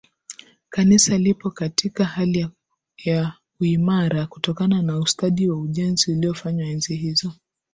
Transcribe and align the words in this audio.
Kanisa 0.69 1.17
lipo 1.17 1.51
katika 1.51 2.05
hali 2.05 2.47
ya 3.05 3.33
uimara 3.59 4.27
kutokana 4.27 4.81
na 4.81 4.99
ustadi 4.99 5.49
wa 5.49 5.57
ujenzi 5.59 6.11
uliofanywa 6.11 6.67
enzi 6.67 6.95
hizo 6.95 7.33